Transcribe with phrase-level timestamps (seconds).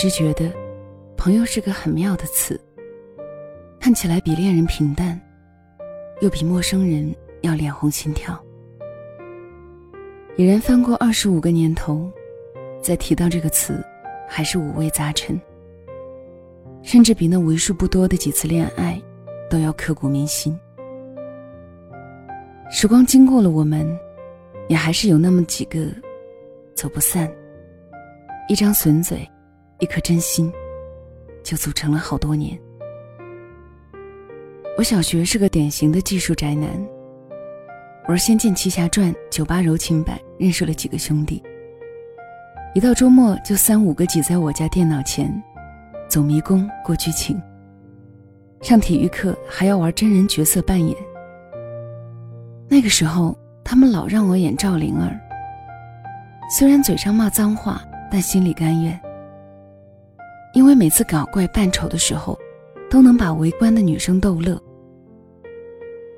[0.00, 0.50] 直觉得，
[1.14, 2.58] 朋友是个很妙的词。
[3.78, 5.20] 看起来比恋人平淡，
[6.22, 8.42] 又比陌生人要脸红心跳。
[10.38, 12.10] 已然翻过二十五个年头，
[12.80, 13.84] 再提到这个词，
[14.26, 15.38] 还是五味杂陈。
[16.82, 18.98] 甚至比那为数不多的几次恋爱，
[19.50, 20.58] 都要刻骨铭心。
[22.70, 23.86] 时光经过了，我们，
[24.66, 25.88] 也还是有那么几个，
[26.74, 27.30] 走不散。
[28.48, 29.30] 一张损嘴，
[29.80, 30.52] 一颗真心，
[31.42, 32.56] 就组成了好多年。
[34.78, 36.68] 我小学是个典型的技术宅男，
[38.06, 41.42] 玩《仙剑奇侠传》酒吧柔情版，认识了几个兄弟。
[42.74, 45.42] 一到周末就三五个挤在我家电脑前。
[46.08, 47.40] 走迷宫过剧情，
[48.62, 50.96] 上体育课还要玩真人角色扮演。
[52.68, 55.16] 那个时候，他们老让我演赵灵儿，
[56.50, 59.00] 虽然嘴上骂脏话，但心里甘愿。
[60.52, 62.38] 因为每次搞怪扮丑的时候，
[62.90, 64.60] 都能把围观的女生逗乐。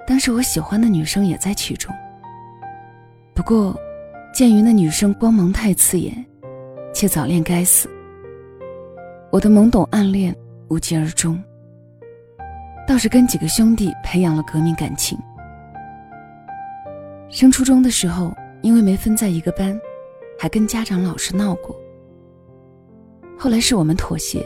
[0.06, 1.94] 当时我喜欢的女生也在其中。
[3.34, 3.78] 不过，
[4.33, 6.12] 鉴于那女生光芒太刺眼，
[6.92, 7.89] 且早恋该死。
[9.30, 10.34] 我的懵懂暗恋
[10.69, 11.42] 无疾而终，
[12.86, 15.19] 倒是跟几个兄弟培养了革命感情。
[17.30, 19.78] 升初中的时候，因为没分在一个班，
[20.39, 21.74] 还跟家长老师闹过。
[23.43, 24.41] 后来是我们妥协，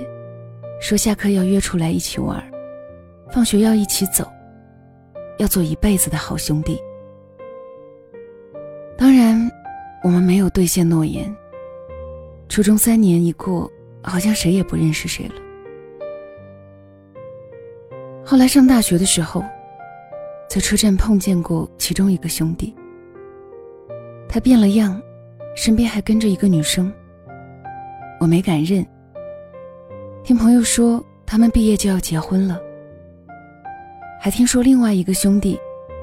[0.80, 2.42] 说下课要约出来一起玩，
[3.30, 4.26] 放学要一起走，
[5.36, 6.80] 要做一辈子的好兄弟。
[8.96, 9.50] 当然，
[10.02, 11.30] 我们没有兑现诺言。
[12.48, 13.70] 初中三年一过。
[14.02, 15.34] 好像谁也不认识谁了。
[18.24, 19.44] 后来上大学的时候，
[20.48, 22.72] 在车站碰见过其中一个兄弟。
[24.28, 25.02] 他变了样，
[25.56, 26.90] 身边还跟着一个女生。
[28.18, 28.84] 我没敢认。
[30.24, 32.60] 听朋友说，他们毕业就要结婚了。
[34.20, 35.58] 还听说另外一个兄弟，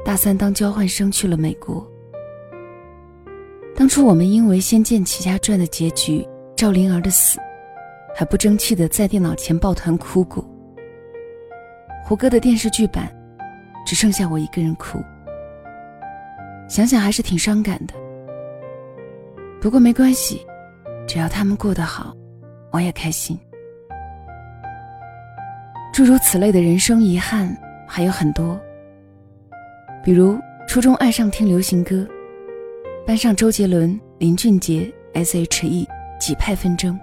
[0.06, 1.86] 大三当交换生去了美国。
[3.76, 7.40] 当初我们因为《仙剑奇侠传》的结局，赵灵儿的死。
[8.16, 10.48] 还不争气的在电脑前抱团哭过。
[12.06, 13.12] 胡歌的电视剧版，
[13.88, 15.00] 只剩下我一个人哭。
[16.70, 17.96] 想想还是挺伤感的。
[19.60, 20.46] 不过没关系，
[21.08, 22.16] 只要他们过得好，
[22.72, 23.38] 我也开心。
[25.94, 27.56] 诸如此类的人生遗憾
[27.88, 28.60] 还有很多，
[30.04, 32.08] 比如初中爱上听流行歌，
[33.06, 35.88] 班上周杰伦、林俊杰、S.H.E
[36.20, 37.00] 几派纷争。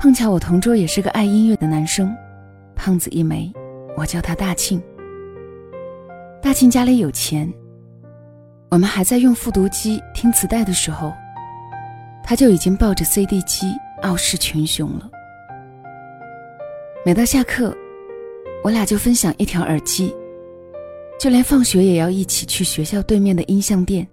[0.00, 2.12] 碰巧我同桌也是个爱音乐的男生，
[2.74, 3.52] 胖子一枚，
[3.96, 4.82] 我叫他大庆。
[6.42, 7.50] 大庆家里有钱，
[8.68, 11.14] 我们还在用复读机听磁带的时候，
[12.24, 13.66] 他就已经抱着 CD 机
[14.02, 15.10] 傲视群雄了。
[17.04, 17.76] 每到下课，
[18.64, 20.14] 我俩就分享一条耳机，
[21.20, 24.08] 就连放学也要一起去学校对面的音像店，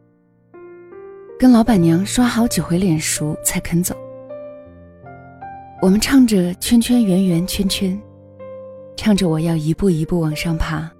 [1.39, 3.95] 跟老板娘刷好几回脸熟才肯走。
[5.81, 7.99] 我们唱着圈圈圆圆圈圈，
[8.97, 10.91] 唱着我要一步一步往上爬。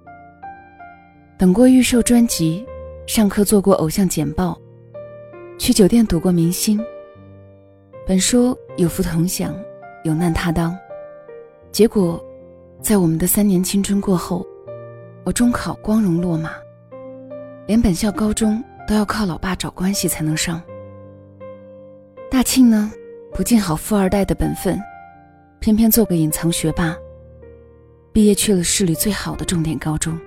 [1.36, 2.64] 等过预售专辑，
[3.06, 4.58] 上课做过偶像简报，
[5.58, 6.82] 去酒店赌过明星。
[8.04, 9.54] 本说有福同享，
[10.02, 10.76] 有难他当，
[11.70, 12.22] 结果，
[12.80, 14.44] 在我们的三年青春过后，
[15.22, 16.50] 我中考光荣落马，
[17.64, 20.60] 连本校高中都要靠老爸找关系才能上。
[22.28, 22.90] 大庆呢？
[23.32, 24.78] 不尽好富二代的本分，
[25.60, 26.96] 偏偏做个隐藏学霸。
[28.12, 30.18] 毕业去了市里最好的重点高中。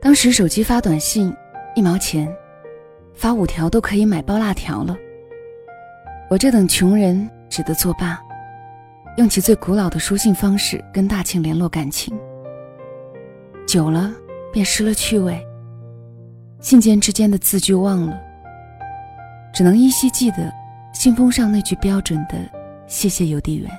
[0.00, 1.32] 当时手机发短信
[1.74, 2.36] 一毛钱，
[3.14, 4.94] 发五条都可以买包辣条了。
[6.30, 8.20] 我这等穷人只得作罢，
[9.16, 12.14] 用起最古老的书信方式跟大庆联络感情。
[13.66, 14.12] 久了
[14.52, 15.42] 便失了趣味，
[16.60, 18.20] 信件之间的字句忘了，
[19.54, 20.52] 只能依稀记得。
[20.94, 22.36] 信封上那句标准的
[22.88, 23.70] “谢谢邮递员”。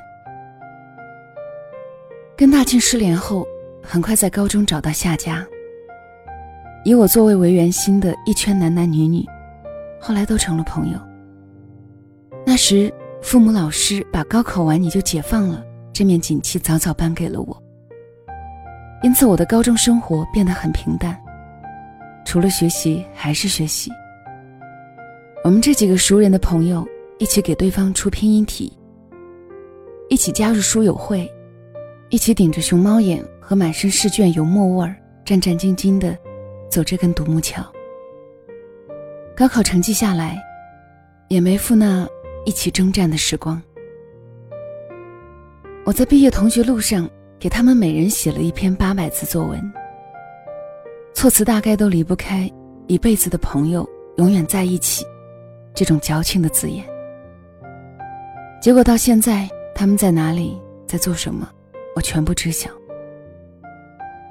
[2.37, 3.45] 跟大庆失联后，
[3.83, 5.45] 很快在高中找到下家。
[6.85, 9.25] 以我作为为圆心的一圈男男女女，
[9.99, 11.08] 后来都成了朋友。
[12.45, 15.63] 那时，父母老师把高考完你就解放了
[15.93, 17.63] 这面锦旗早早颁给了我，
[19.03, 21.19] 因此我的高中生活变得很平淡，
[22.25, 23.91] 除了学习还是学习。
[25.43, 26.87] 我们这几个熟人的朋友。
[27.21, 28.71] 一起给对方出拼音题，
[30.07, 31.29] 一起加入书友会，
[32.07, 34.95] 一起顶着熊猫眼和满身试卷油墨味儿，
[35.25, 36.17] 战战兢兢地
[36.71, 37.61] 走这根独木桥。
[39.35, 40.41] 高考成绩下来，
[41.27, 42.07] 也没付那
[42.49, 43.61] 一起征战的时光。
[45.85, 47.07] 我在毕业同学录上
[47.37, 49.71] 给他们每人写了一篇八百字作文，
[51.13, 52.51] 措辞大概都离不开
[52.89, 53.87] “一辈子的朋友，
[54.17, 55.05] 永远在一起”
[55.75, 56.83] 这种矫情的字眼。
[58.59, 61.47] 结果到现在，他们在哪里，在做什么，
[61.95, 62.67] 我全部知晓。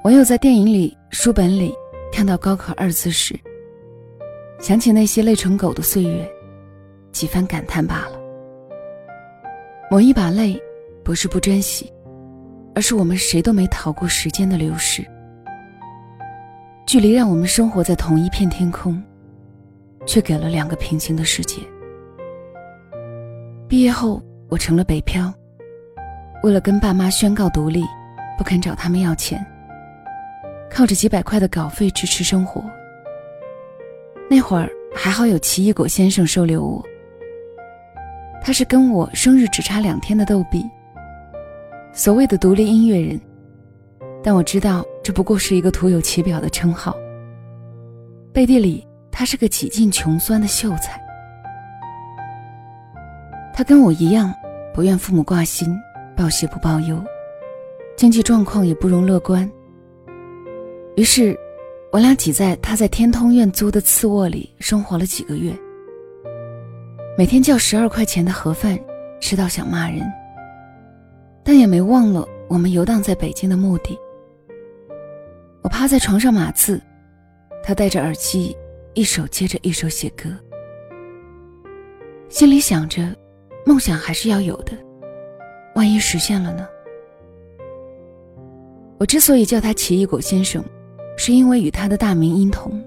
[0.02, 1.72] 唯有在电影里、书本里
[2.12, 3.38] 看到高考二字时，
[4.58, 6.28] 想起那些累成狗的岁月，
[7.18, 8.12] 几番感叹罢了。
[9.90, 10.56] 某一把泪，
[11.02, 11.92] 不是不珍惜，
[12.76, 15.04] 而是我们谁都没逃过时间的流逝。
[16.86, 19.02] 距离让我们生活在同一片天空，
[20.06, 21.60] 却给了两个平行的世界。
[23.66, 25.34] 毕业后，我成了北漂，
[26.44, 27.82] 为了跟爸妈宣告独立，
[28.38, 29.44] 不肯找他们要钱。
[30.70, 32.62] 靠着几百块的稿费支持生活。
[34.30, 36.84] 那会儿还好有奇异果先生收留我，
[38.42, 40.64] 他是跟我生日只差两天的逗比，
[41.92, 43.20] 所谓的独立音乐人，
[44.22, 46.96] 但我知道这不过是一个徒有其表的称号。
[48.32, 51.00] 背地里，他是个几近穷酸的秀才。
[53.52, 54.32] 他跟我一样，
[54.72, 55.68] 不愿父母挂心，
[56.16, 57.02] 报喜不报忧，
[57.96, 59.50] 经济状况也不容乐观。
[60.96, 61.38] 于是，
[61.90, 65.52] 我俩挤在他在天通苑租的次卧里生活了几个月。
[67.18, 68.78] 每天叫十二块钱的盒饭，
[69.20, 70.08] 吃到想骂人，
[71.42, 73.98] 但也没忘了我们游荡在北京的目的。
[75.60, 76.80] 我趴在床上码字，
[77.60, 78.56] 他戴着耳机，
[78.94, 80.30] 一首接着一首写歌，
[82.28, 83.12] 心里想着，
[83.66, 84.70] 梦想还是要有的，
[85.74, 86.68] 万一实现了呢？
[88.96, 90.64] 我之所以叫他奇异果先生。
[91.16, 92.80] 是因为与他的大名音同，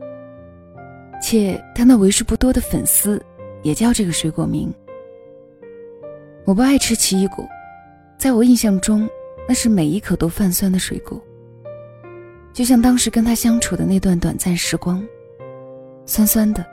[1.21, 3.21] 且他那为数不多的粉丝
[3.63, 4.73] 也叫这个水果名。
[6.45, 7.47] 我不爱吃奇异果，
[8.17, 9.07] 在我印象中，
[9.47, 11.21] 那是每一口都泛酸的水果。
[12.53, 15.01] 就像当时跟他相处的那段短暂时光，
[16.05, 16.65] 酸酸的，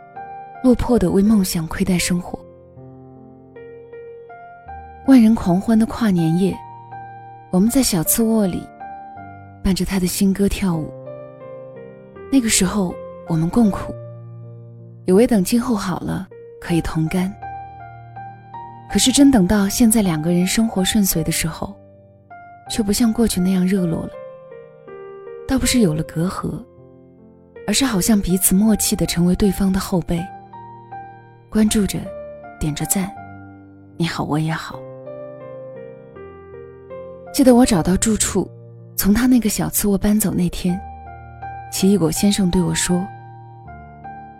[0.64, 2.38] 落魄的为梦想亏待生活。
[5.06, 6.56] 万人狂欢的跨年夜，
[7.50, 8.62] 我们在小次卧里，
[9.62, 10.92] 伴着他的新歌跳舞。
[12.32, 12.94] 那个时候，
[13.28, 13.94] 我们共苦，
[15.06, 16.28] 以为等今后好了
[16.60, 17.32] 可以同甘。
[18.90, 21.76] 可是真等到现在两个人生活顺遂的时候，
[22.70, 24.10] 却不像过去那样热络了。
[25.46, 26.62] 倒不是有了隔阂，
[27.66, 30.22] 而是好像彼此默契的成为对方的后辈，
[31.50, 31.98] 关注着，
[32.58, 33.10] 点着赞，
[33.96, 34.78] 你好我也好。
[37.32, 38.50] 记得我找到住处，
[38.96, 40.78] 从他那个小次卧搬走那天。
[41.70, 43.06] 奇异果先生对我说：“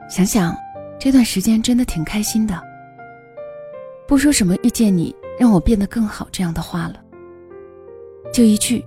[0.08, 0.56] 想想，
[0.98, 2.60] 这段时间真的挺开心的。
[4.06, 7.00] 不说什么遇见你让我变得更好这样的话了，
[8.32, 8.84] 就一句，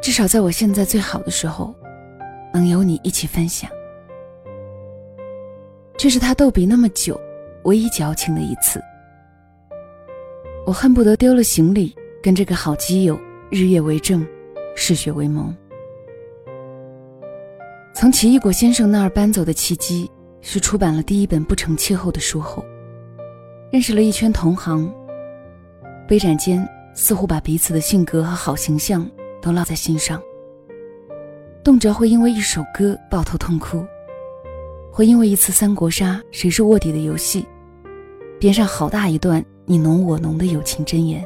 [0.00, 1.74] 至少在我现在最好的时候，
[2.52, 3.70] 能有你一起分享。
[5.96, 7.20] 这是他逗比那么久
[7.64, 8.80] 唯一矫情的一次。
[10.64, 13.18] 我恨不得丢了行李，跟这个好基友
[13.50, 14.24] 日夜为证，
[14.76, 15.52] 嗜血为盟。”
[17.94, 20.08] 从奇异果先生那儿搬走的契机
[20.40, 22.64] 是出版了第一本不成气候的书后，
[23.70, 24.92] 认识了一圈同行。
[26.06, 29.08] 杯盏间似乎把彼此的性格和好形象
[29.42, 30.22] 都烙在心上，
[31.62, 33.84] 动辄会因为一首歌抱头痛哭，
[34.90, 37.46] 会因为一次三国杀谁是卧底的游戏，
[38.40, 41.22] 编上好大一段你侬我侬的友情箴言。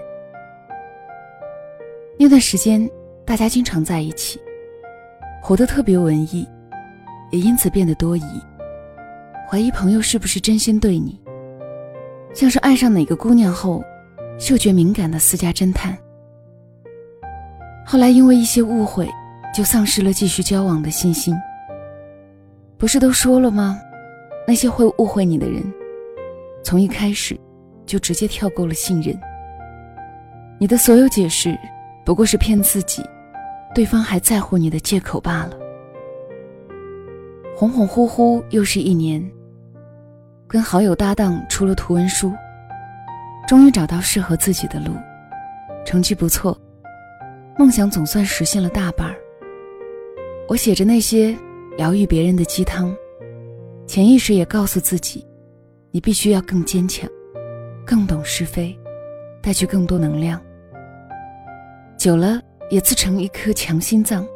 [2.19, 2.91] 那段时间
[3.25, 4.41] 大家经常在一起，
[5.41, 6.47] 活得特别文艺。
[7.31, 8.23] 也因此变得多疑，
[9.53, 11.21] 怀疑朋友是不是真心对你，
[12.33, 13.85] 像是爱上哪个姑娘后，
[14.39, 15.95] 嗅觉敏感的私家侦探。
[17.85, 19.07] 后来因为一些误会，
[19.55, 21.37] 就丧失了继续交往的信心。
[22.79, 23.79] 不是都说了吗？
[24.49, 25.63] 那些会误会你的人，
[26.65, 27.39] 从一开始
[27.85, 29.15] 就直接跳过了信任。
[30.59, 31.55] 你的所有解释，
[32.07, 33.03] 不过是骗自己，
[33.75, 35.59] 对方还在乎你的借口罢了。
[37.55, 39.23] 恍恍惚惚又是一年，
[40.53, 42.31] 跟好友搭档出了图文书，
[43.49, 44.95] 终于找到适合自己的路，
[45.83, 46.55] 成绩不错，
[47.57, 49.17] 梦想总算实现了大半儿。
[50.47, 51.35] 我写着那些
[51.79, 52.95] 疗愈别人的鸡汤，
[53.87, 55.27] 潜意识也告诉自己，
[55.91, 57.09] 你必须要更坚强，
[57.87, 58.79] 更懂是非，
[59.41, 60.39] 带去更多能量。
[61.97, 64.29] 久了也自成一颗强心脏，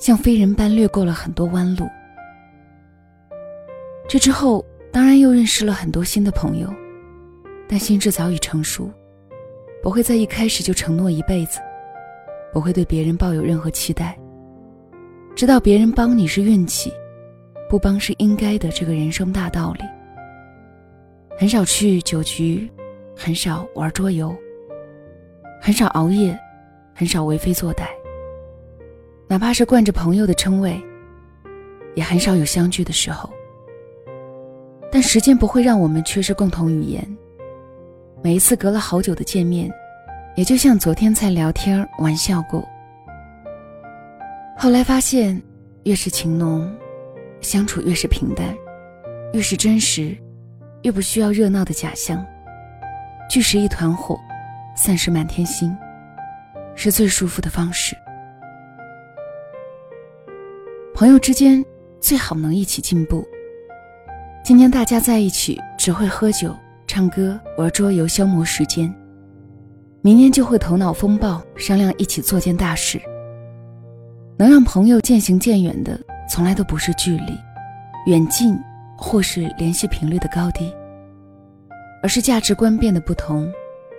[0.00, 1.86] 像飞人般掠过了很多弯路。
[4.08, 6.68] 这之后，当然又认识了很多新的朋友，
[7.66, 8.90] 但心智早已成熟，
[9.82, 11.58] 不会在一开始就承诺一辈子，
[12.52, 14.18] 不会对别人抱有任何期待。
[15.34, 16.92] 知道别人帮你是运气，
[17.70, 19.84] 不帮是应该的这个人生大道理。
[21.38, 22.70] 很少去酒局，
[23.16, 24.36] 很少玩桌游，
[25.58, 26.38] 很少熬夜，
[26.94, 27.84] 很少为非作歹。
[29.26, 30.78] 哪怕是惯着朋友的称谓，
[31.94, 33.32] 也很少有相聚的时候。
[34.92, 37.02] 但时间不会让我们缺失共同语言。
[38.22, 39.72] 每一次隔了好久的见面，
[40.36, 42.62] 也就像昨天才聊天玩笑过。
[44.54, 45.42] 后来发现，
[45.84, 46.70] 越是情浓，
[47.40, 48.54] 相处越是平淡，
[49.32, 50.14] 越是真实，
[50.82, 52.22] 越不需要热闹的假象。
[53.30, 54.20] 聚时一团火，
[54.76, 55.74] 散时满天星，
[56.74, 57.96] 是最舒服的方式。
[60.94, 61.64] 朋友之间
[61.98, 63.26] 最好能一起进步。
[64.44, 66.52] 今天大家在一起只会喝酒、
[66.88, 68.92] 唱歌、玩桌游消磨时间，
[70.00, 73.00] 明天就会头脑风暴，商量一起做件大事。
[74.36, 75.96] 能让朋友渐行渐远的，
[76.28, 77.38] 从来都不是距离、
[78.06, 78.58] 远近，
[78.98, 80.74] 或是联系频率的高低，
[82.02, 83.48] 而是价值观变得不同，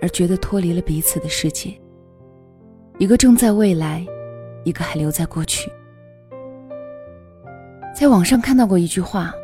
[0.02, 1.72] 而觉得脱离了彼此的世界。
[2.98, 4.04] 一个正在未来，
[4.62, 5.72] 一个还留在过去。
[7.94, 9.34] 在网上看到过一句话。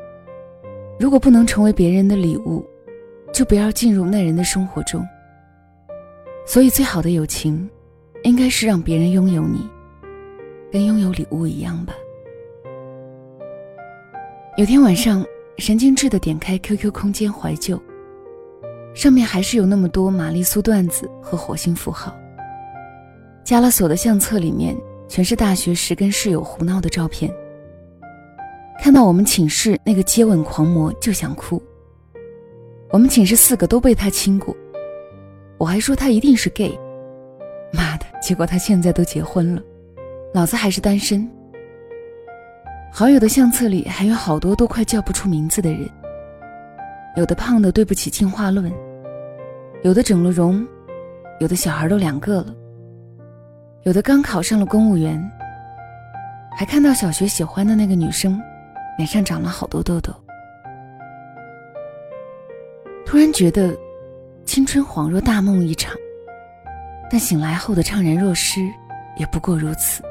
[1.01, 2.63] 如果不能成为别人的礼物，
[3.33, 5.03] 就不要进入那人的生活中。
[6.47, 7.67] 所以，最好的友情，
[8.23, 9.67] 应该是让别人拥有你，
[10.71, 11.95] 跟拥有礼物一样吧。
[14.59, 15.25] 有天晚上，
[15.57, 17.81] 神经质的点开 QQ 空间怀旧，
[18.95, 22.15] 上面还是有那么多玛丽苏段子和火星符号。
[23.43, 24.77] 加了锁的相册里面，
[25.09, 27.35] 全是大学时跟室友胡闹的照片。
[28.81, 31.63] 看到我们寝室那个接吻狂魔就想哭。
[32.89, 34.57] 我们寝室四个都被他亲过，
[35.59, 36.77] 我还说他一定是 gay。
[37.73, 38.07] 妈的！
[38.23, 39.63] 结果他现在都结婚了，
[40.33, 41.29] 老子还是单身。
[42.91, 45.87] 好友的相册里还有好多都快叫不出名字的人，
[47.17, 48.73] 有的胖的对不起进化论，
[49.83, 50.67] 有的整了容，
[51.39, 52.55] 有的小孩都两个了，
[53.85, 55.23] 有的刚考上了公务员，
[56.57, 58.41] 还看到小学喜欢的那个女生。
[59.01, 60.13] 脸上长了好多痘痘，
[63.07, 63.75] 突然觉得
[64.45, 65.95] 青春恍若大梦一场，
[67.11, 68.61] 但醒来后的怅然若失
[69.17, 70.03] 也不过如此。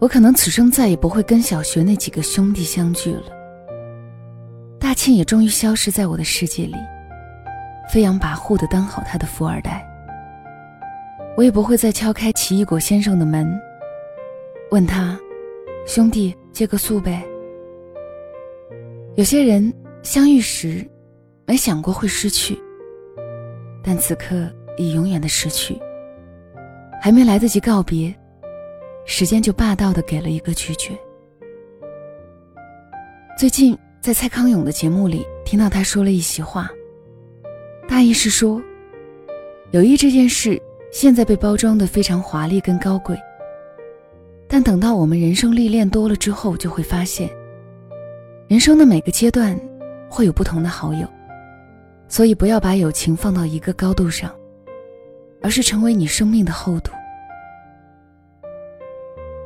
[0.00, 3.30] 我可能此生再也不会跟小学那几个兄弟相聚了，
[4.80, 6.74] 大庆也终于消失在我的世界里，
[7.88, 9.86] 飞扬跋扈的当好他的富二代。
[11.36, 13.48] 我也不会再敲开奇异果先生的门，
[14.72, 15.16] 问他。
[15.86, 17.22] 兄弟，借个宿呗。
[19.14, 19.70] 有些人
[20.02, 20.82] 相遇时，
[21.44, 22.58] 没想过会失去，
[23.84, 25.78] 但此刻已永远的失去。
[26.98, 28.14] 还没来得及告别，
[29.04, 30.98] 时间就霸道的给了一个拒绝。
[33.38, 36.70] 最近在蔡康永的节目里听到他说了一席话，
[37.86, 38.62] 大意是说，
[39.72, 40.58] 友谊这件事
[40.90, 43.14] 现在被包装的非常华丽跟高贵。
[44.48, 47.28] 但等到我们人生历练多了之后，就会发现，
[48.48, 49.58] 人生的每个阶段
[50.08, 51.06] 会有不同的好友，
[52.08, 54.32] 所以不要把友情放到一个高度上，
[55.42, 56.92] 而是成为你生命的厚度。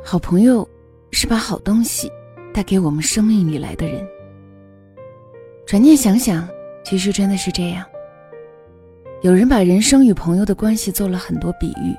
[0.05, 0.69] 好朋友
[1.13, 2.11] 是把好东西
[2.53, 4.07] 带给我们生命里来的人。
[5.67, 6.49] 转念想想，
[6.85, 7.85] 其实真的是这样。
[9.23, 11.95] 有人把人生与朋友的关系做了很多比喻。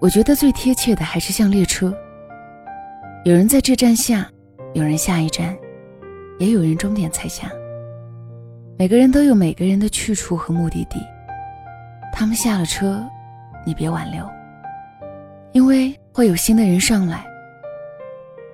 [0.00, 1.94] 我觉得最贴切的还是像列车，
[3.22, 4.26] 有人在这站下，
[4.72, 5.54] 有人下一站，
[6.38, 7.52] 也有人终点才下。
[8.78, 10.98] 每个人都有每个人的去处和目的地，
[12.14, 13.06] 他们下了车，
[13.66, 14.26] 你别挽留，
[15.52, 17.22] 因为会有新的人上来。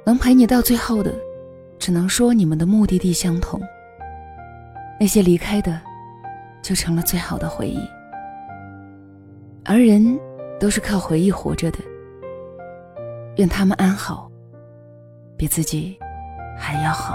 [0.05, 1.15] 能陪你到最后的，
[1.79, 3.61] 只能说你们的目的地相同。
[4.99, 5.81] 那些离开的，
[6.61, 7.79] 就成了最好的回忆，
[9.65, 10.19] 而人。
[10.59, 11.79] 都是靠回忆活着的，
[13.37, 14.31] 愿他们安好，
[15.37, 15.99] 比自己
[16.57, 17.15] 还要好。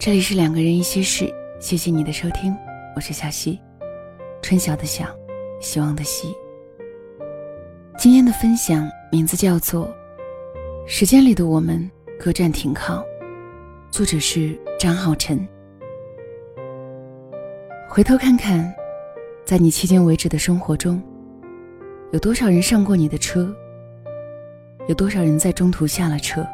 [0.00, 2.54] 这里是两个人一些事，谢谢你的收听，
[2.96, 3.60] 我是小溪，
[4.42, 5.06] 春晓的晓，
[5.60, 6.34] 希望的希。
[7.96, 9.88] 今天的分享名字叫做。
[10.86, 13.02] 时间里的我们各站停靠，
[13.90, 15.48] 作者是张浩晨。
[17.88, 18.70] 回头看看，
[19.46, 21.02] 在你迄今为止的生活中，
[22.12, 23.50] 有多少人上过你的车？
[24.86, 26.46] 有多少人在中途下了车？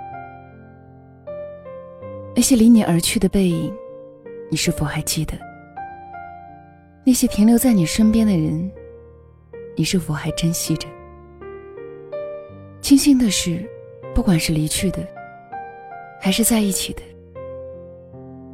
[2.32, 3.74] 那些离你而去的背影，
[4.48, 5.36] 你是否还记得？
[7.04, 8.70] 那些停留在你身边的人，
[9.74, 10.86] 你是否还珍惜着？
[12.80, 13.68] 庆幸的是，
[14.14, 14.98] 不管是离去的，
[16.20, 17.02] 还是在一起的，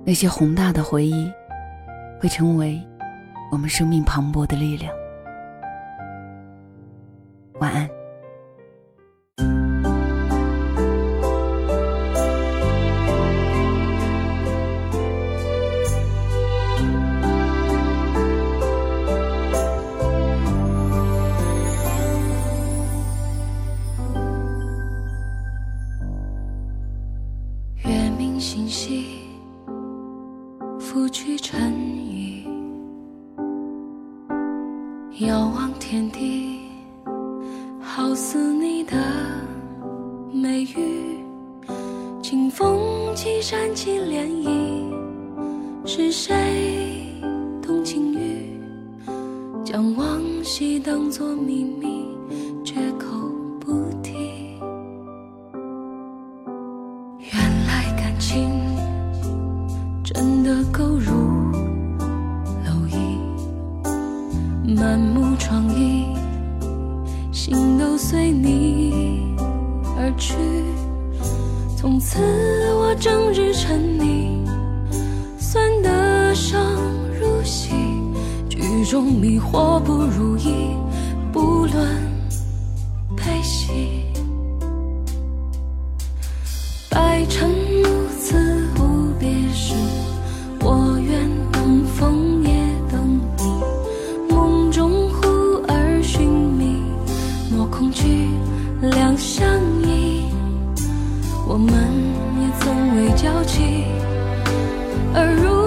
[0.04, 1.32] 那些宏大的回忆，
[2.20, 2.80] 会成为
[3.50, 4.94] 我们生命磅礴的力量。
[7.58, 7.95] 晚安。
[30.96, 31.74] 拂去尘
[32.10, 32.42] 雨，
[35.26, 36.58] 遥望天地，
[37.82, 38.96] 好似你的
[40.32, 41.18] 美语。
[42.22, 44.56] 清风起，煽起涟漪，
[45.84, 46.34] 是谁
[47.60, 48.58] 动情语？
[49.62, 52.05] 将往昔当作秘密，
[67.36, 69.36] 心都随你
[69.94, 70.34] 而去。
[71.76, 72.18] 从此
[72.72, 74.42] 我整日沉溺，
[75.38, 76.58] 算得上
[77.20, 77.74] 入戏，
[78.48, 80.74] 剧中迷惑不如意，
[81.30, 81.86] 不论
[105.16, 105.65] 而如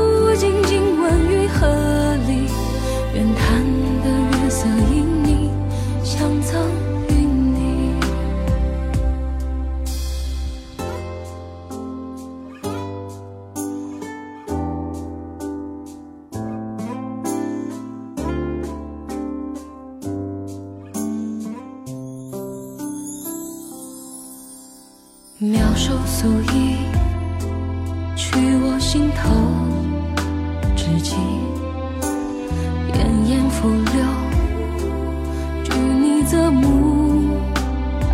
[36.29, 37.31] 择木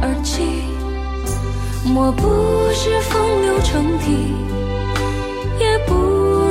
[0.01, 0.41] 而起。
[1.83, 2.23] 莫不
[2.73, 4.33] 是风流成癖，
[5.59, 5.93] 也不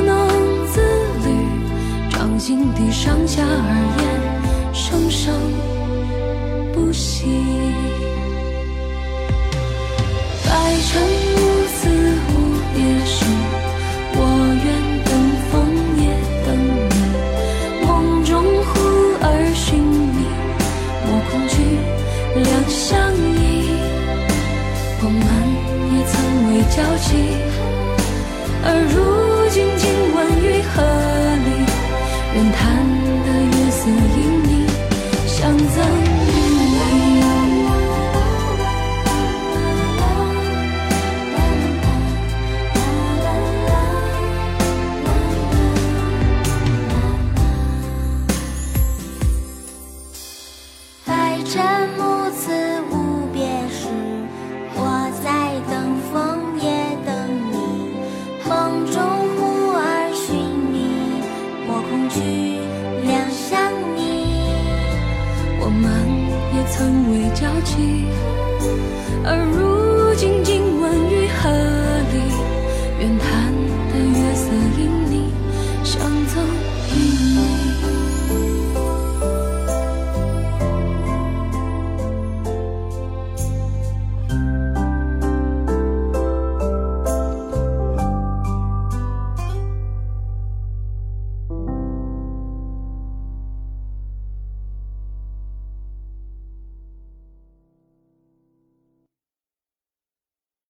[0.05, 0.29] 能
[0.66, 0.83] 自
[1.24, 1.29] 律，
[2.11, 4.05] 掌心底上下而言，
[4.74, 5.35] 生生
[6.74, 7.24] 不息。
[10.87, 11.88] 尘无私
[12.29, 12.31] 无
[12.74, 12.77] 别
[26.77, 27.37] 交集，
[28.65, 30.04] 而如今
[66.77, 68.05] 曾为交集，
[69.25, 71.49] 而如今竟问于何
[72.13, 72.19] 里，
[72.99, 73.55] 愿贪
[73.93, 75.04] 得月色盈。